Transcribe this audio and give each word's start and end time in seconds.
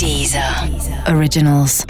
Deezer 0.00 0.42
Originals. 1.14 1.84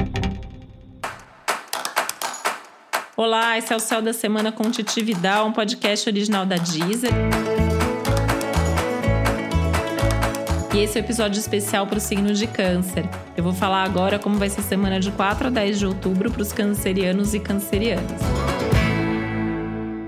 Olá, 3.17 3.57
esse 3.57 3.73
é 3.73 3.77
o 3.77 3.79
Céu 3.79 4.03
da 4.03 4.13
Semana 4.13 4.51
com 4.51 4.69
Titi 4.69 5.01
Vidal, 5.01 5.47
um 5.47 5.53
podcast 5.53 6.11
original 6.11 6.45
da 6.45 6.57
Deezer. 6.57 7.13
E 10.75 10.79
esse 10.81 10.99
é 10.99 11.01
o 11.01 11.05
um 11.05 11.07
episódio 11.07 11.39
especial 11.39 11.87
para 11.87 11.99
o 11.99 12.01
signo 12.01 12.35
de 12.35 12.49
Câncer. 12.49 13.09
Eu 13.37 13.45
vou 13.45 13.55
falar 13.55 13.85
agora 13.85 14.19
como 14.19 14.39
vai 14.39 14.51
ser 14.51 14.59
a 14.59 14.65
semana 14.65 14.99
de 14.99 15.13
4 15.13 15.47
a 15.47 15.51
10 15.51 15.79
de 15.79 15.87
outubro 15.87 16.33
para 16.33 16.43
os 16.43 16.53
cancerianos 16.53 17.33
e 17.33 17.39
cancerianas. 17.39 18.21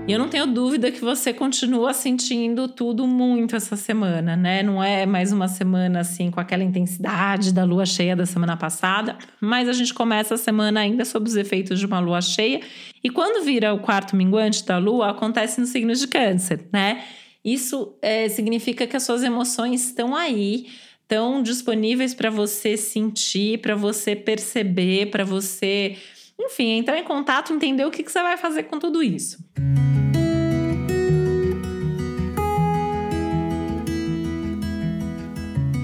E 0.05 0.11
eu 0.11 0.19
não 0.19 0.27
tenho 0.27 0.45
dúvida 0.45 0.91
que 0.91 0.99
você 0.99 1.33
continua 1.33 1.93
sentindo 1.93 2.67
tudo 2.67 3.07
muito 3.07 3.55
essa 3.55 3.77
semana, 3.77 4.35
né? 4.35 4.61
Não 4.61 4.83
é 4.83 5.05
mais 5.05 5.31
uma 5.31 5.47
semana 5.47 6.01
assim 6.01 6.29
com 6.29 6.41
aquela 6.41 6.61
intensidade 6.61 7.53
da 7.53 7.63
lua 7.63 7.85
cheia 7.85 8.13
da 8.13 8.25
semana 8.25 8.57
passada, 8.57 9.17
mas 9.39 9.69
a 9.69 9.71
gente 9.71 9.93
começa 9.93 10.35
a 10.35 10.37
semana 10.37 10.81
ainda 10.81 11.05
sob 11.05 11.25
os 11.25 11.37
efeitos 11.37 11.79
de 11.79 11.85
uma 11.85 12.01
lua 12.01 12.19
cheia. 12.19 12.59
E 13.01 13.09
quando 13.09 13.45
vira 13.45 13.73
o 13.73 13.79
quarto 13.79 14.13
minguante 14.13 14.65
da 14.65 14.77
lua, 14.77 15.11
acontece 15.11 15.61
no 15.61 15.65
signo 15.65 15.95
de 15.95 16.05
Câncer, 16.05 16.67
né? 16.73 17.01
Isso 17.43 17.95
é, 18.01 18.27
significa 18.27 18.85
que 18.85 18.97
as 18.97 19.03
suas 19.03 19.23
emoções 19.23 19.85
estão 19.85 20.13
aí, 20.13 20.67
estão 21.01 21.41
disponíveis 21.41 22.13
para 22.13 22.29
você 22.29 22.75
sentir, 22.75 23.59
para 23.59 23.73
você 23.75 24.17
perceber, 24.17 25.11
para 25.11 25.23
você, 25.23 25.95
enfim, 26.39 26.77
entrar 26.77 26.97
em 26.97 27.03
contato, 27.03 27.53
entender 27.53 27.85
o 27.85 27.91
que, 27.91 28.03
que 28.03 28.11
você 28.11 28.21
vai 28.21 28.37
fazer 28.37 28.63
com 28.63 28.79
tudo 28.79 29.01
isso. 29.03 29.37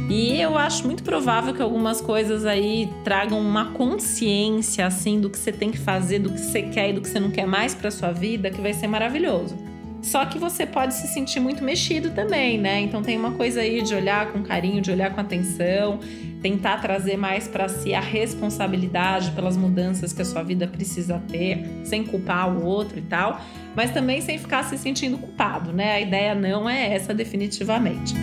E 0.10 0.42
eu 0.42 0.58
acho 0.58 0.86
muito 0.86 1.04
provável 1.04 1.54
que 1.54 1.62
algumas 1.62 2.02
coisas 2.02 2.44
aí 2.44 2.90
tragam 3.04 3.40
uma 3.40 3.74
consciência 3.74 4.88
assim 4.88 5.22
do 5.22 5.30
que 5.30 5.38
você 5.38 5.52
tem 5.52 5.70
que 5.70 5.78
fazer, 5.78 6.18
do 6.18 6.32
que 6.32 6.40
você 6.40 6.64
quer 6.64 6.90
e 6.90 6.94
do 6.94 7.02
que 7.02 7.08
você 7.08 7.20
não 7.20 7.30
quer 7.30 7.46
mais 7.46 7.76
para 7.76 7.92
sua 7.92 8.12
vida, 8.12 8.50
que 8.50 8.60
vai 8.60 8.74
ser 8.74 8.88
maravilhoso. 8.88 9.69
Só 10.02 10.26
que 10.26 10.40
você 10.40 10.66
pode 10.66 10.94
se 10.94 11.08
sentir 11.08 11.40
muito 11.40 11.64
mexido 11.64 12.12
também, 12.12 12.58
né? 12.58 12.80
Então 12.80 13.02
tem 13.02 13.18
uma 13.18 13.32
coisa 13.32 13.62
aí 13.62 13.82
de 13.82 13.94
olhar 13.94 14.32
com 14.32 14.42
carinho, 14.42 14.82
de 14.82 14.92
olhar 14.92 15.14
com 15.14 15.20
atenção, 15.20 16.00
tentar 16.42 16.78
trazer 16.78 17.18
mais 17.18 17.48
para 17.48 17.68
si 17.68 17.94
a 17.94 18.00
responsabilidade 18.00 19.32
pelas 19.32 19.58
mudanças 19.58 20.14
que 20.14 20.22
a 20.22 20.26
sua 20.26 20.42
vida 20.42 20.68
precisa 20.68 21.22
ter, 21.28 21.66
sem 21.84 22.04
culpar 22.06 22.50
o 22.50 22.66
outro 22.66 22.98
e 22.98 23.02
tal, 23.02 23.42
mas 23.76 23.92
também 23.92 24.22
sem 24.22 24.38
ficar 24.38 24.64
se 24.64 24.78
sentindo 24.78 25.18
culpado, 25.18 25.74
né? 25.74 25.94
A 25.94 26.00
ideia 26.00 26.34
não 26.34 26.70
é 26.70 26.94
essa 26.94 27.14
definitivamente. 27.14 28.14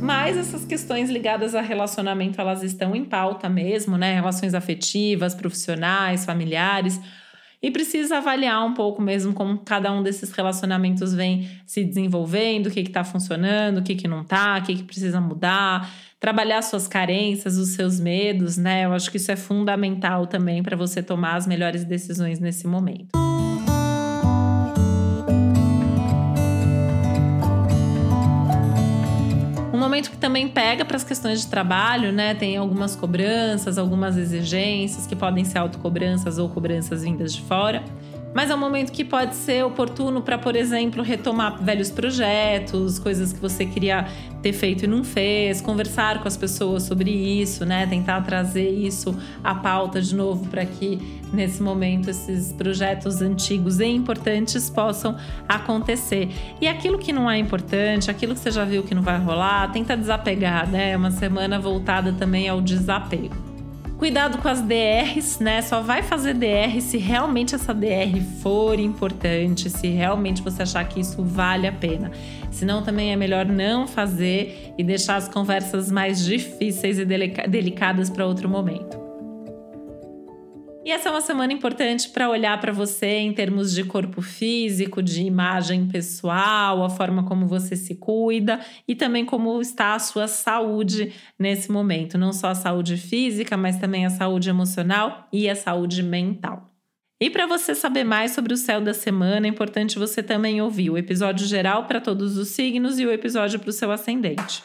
Mas 0.00 0.36
essas 0.36 0.66
questões 0.66 1.08
ligadas 1.08 1.54
a 1.54 1.62
relacionamento, 1.62 2.38
elas 2.38 2.62
estão 2.62 2.94
em 2.94 3.06
pauta 3.06 3.48
mesmo, 3.48 3.96
né? 3.96 4.14
Relações 4.14 4.52
afetivas, 4.52 5.34
profissionais, 5.34 6.26
familiares. 6.26 7.00
E 7.64 7.70
precisa 7.70 8.18
avaliar 8.18 8.62
um 8.62 8.74
pouco 8.74 9.00
mesmo 9.00 9.32
como 9.32 9.56
cada 9.56 9.90
um 9.90 10.02
desses 10.02 10.30
relacionamentos 10.32 11.14
vem 11.14 11.48
se 11.64 11.82
desenvolvendo, 11.82 12.66
o 12.66 12.70
que 12.70 12.80
está 12.80 13.02
funcionando, 13.02 13.78
o 13.78 13.82
que, 13.82 13.94
que 13.94 14.06
não 14.06 14.20
está, 14.20 14.58
o 14.58 14.62
que, 14.62 14.76
que 14.76 14.82
precisa 14.82 15.18
mudar, 15.18 15.90
trabalhar 16.20 16.60
suas 16.60 16.86
carências, 16.86 17.56
os 17.56 17.70
seus 17.70 17.98
medos, 17.98 18.58
né? 18.58 18.84
Eu 18.84 18.92
acho 18.92 19.10
que 19.10 19.16
isso 19.16 19.32
é 19.32 19.36
fundamental 19.36 20.26
também 20.26 20.62
para 20.62 20.76
você 20.76 21.02
tomar 21.02 21.36
as 21.36 21.46
melhores 21.46 21.86
decisões 21.86 22.38
nesse 22.38 22.66
momento. 22.66 23.23
Momento 29.84 30.10
que 30.10 30.16
também 30.16 30.48
pega 30.48 30.84
para 30.84 30.96
as 30.96 31.04
questões 31.04 31.42
de 31.42 31.46
trabalho, 31.46 32.12
né? 32.12 32.34
Tem 32.34 32.56
algumas 32.56 32.96
cobranças, 32.96 33.78
algumas 33.78 34.16
exigências 34.16 35.06
que 35.06 35.14
podem 35.14 35.44
ser 35.44 35.58
autocobranças 35.58 36.38
ou 36.38 36.48
cobranças 36.48 37.02
vindas 37.02 37.34
de 37.34 37.42
fora 37.42 37.82
mas 38.34 38.50
é 38.50 38.54
um 38.54 38.58
momento 38.58 38.90
que 38.90 39.04
pode 39.04 39.36
ser 39.36 39.64
oportuno 39.64 40.20
para, 40.20 40.36
por 40.36 40.56
exemplo, 40.56 41.02
retomar 41.02 41.62
velhos 41.62 41.90
projetos, 41.90 42.98
coisas 42.98 43.32
que 43.32 43.38
você 43.38 43.64
queria 43.64 44.08
ter 44.42 44.52
feito 44.52 44.84
e 44.84 44.86
não 44.88 45.04
fez, 45.04 45.60
conversar 45.60 46.20
com 46.20 46.26
as 46.26 46.36
pessoas 46.36 46.82
sobre 46.82 47.10
isso, 47.10 47.64
né? 47.64 47.86
Tentar 47.86 48.20
trazer 48.22 48.68
isso 48.68 49.16
à 49.42 49.54
pauta 49.54 50.02
de 50.02 50.14
novo 50.14 50.46
para 50.48 50.66
que 50.66 51.22
nesse 51.32 51.62
momento 51.62 52.10
esses 52.10 52.52
projetos 52.52 53.22
antigos 53.22 53.78
e 53.78 53.86
importantes 53.86 54.68
possam 54.68 55.16
acontecer. 55.48 56.28
E 56.60 56.66
aquilo 56.66 56.98
que 56.98 57.12
não 57.12 57.30
é 57.30 57.38
importante, 57.38 58.10
aquilo 58.10 58.34
que 58.34 58.40
você 58.40 58.50
já 58.50 58.64
viu 58.64 58.82
que 58.82 58.94
não 58.94 59.02
vai 59.02 59.18
rolar, 59.18 59.70
tenta 59.70 59.96
desapegar, 59.96 60.68
né? 60.68 60.90
É 60.90 60.96
uma 60.96 61.12
semana 61.12 61.58
voltada 61.60 62.12
também 62.12 62.48
ao 62.48 62.60
desapego. 62.60 63.53
Cuidado 63.98 64.38
com 64.38 64.48
as 64.48 64.60
DRs, 64.60 65.38
né? 65.38 65.62
Só 65.62 65.80
vai 65.80 66.02
fazer 66.02 66.34
DR 66.34 66.80
se 66.80 66.98
realmente 66.98 67.54
essa 67.54 67.72
DR 67.72 68.20
for 68.42 68.78
importante, 68.78 69.70
se 69.70 69.88
realmente 69.88 70.42
você 70.42 70.62
achar 70.62 70.86
que 70.86 71.00
isso 71.00 71.22
vale 71.22 71.66
a 71.66 71.72
pena. 71.72 72.10
Senão 72.50 72.82
também 72.82 73.12
é 73.12 73.16
melhor 73.16 73.46
não 73.46 73.86
fazer 73.86 74.74
e 74.76 74.84
deixar 74.84 75.16
as 75.16 75.28
conversas 75.28 75.90
mais 75.90 76.24
difíceis 76.24 76.98
e 76.98 77.04
delicadas 77.04 78.10
para 78.10 78.26
outro 78.26 78.48
momento. 78.48 79.03
E 80.84 80.90
essa 80.90 81.08
é 81.08 81.12
uma 81.12 81.22
semana 81.22 81.50
importante 81.50 82.10
para 82.10 82.28
olhar 82.28 82.60
para 82.60 82.70
você 82.70 83.06
em 83.06 83.32
termos 83.32 83.74
de 83.74 83.84
corpo 83.84 84.20
físico, 84.20 85.02
de 85.02 85.22
imagem 85.22 85.86
pessoal, 85.86 86.84
a 86.84 86.90
forma 86.90 87.24
como 87.24 87.46
você 87.46 87.74
se 87.74 87.94
cuida 87.94 88.60
e 88.86 88.94
também 88.94 89.24
como 89.24 89.58
está 89.62 89.94
a 89.94 89.98
sua 89.98 90.28
saúde 90.28 91.14
nesse 91.38 91.72
momento. 91.72 92.18
Não 92.18 92.34
só 92.34 92.48
a 92.48 92.54
saúde 92.54 92.98
física, 92.98 93.56
mas 93.56 93.78
também 93.78 94.04
a 94.04 94.10
saúde 94.10 94.50
emocional 94.50 95.26
e 95.32 95.48
a 95.48 95.56
saúde 95.56 96.02
mental. 96.02 96.70
E 97.18 97.30
para 97.30 97.46
você 97.46 97.74
saber 97.74 98.04
mais 98.04 98.32
sobre 98.32 98.52
o 98.52 98.56
céu 98.56 98.82
da 98.82 98.92
semana, 98.92 99.46
é 99.46 99.50
importante 99.50 99.98
você 99.98 100.22
também 100.22 100.60
ouvir 100.60 100.90
o 100.90 100.98
episódio 100.98 101.46
geral 101.46 101.86
para 101.86 101.98
todos 101.98 102.36
os 102.36 102.48
signos 102.48 102.98
e 102.98 103.06
o 103.06 103.10
episódio 103.10 103.58
para 103.58 103.70
o 103.70 103.72
seu 103.72 103.90
ascendente. 103.90 104.62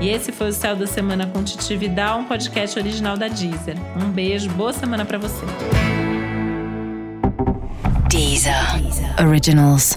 E 0.00 0.08
esse 0.10 0.30
foi 0.30 0.50
o 0.50 0.52
Céu 0.52 0.76
da 0.76 0.86
Semana 0.86 1.26
com 1.26 1.42
Titi 1.42 1.76
Vidal, 1.76 2.20
um 2.20 2.24
podcast 2.24 2.78
original 2.78 3.16
da 3.16 3.28
Deezer. 3.28 3.76
Um 3.96 4.10
beijo, 4.10 4.50
boa 4.50 4.72
semana 4.72 5.04
para 5.04 5.18
você. 5.18 5.44
Deezer. 8.08 8.54
Originals. 9.18 9.96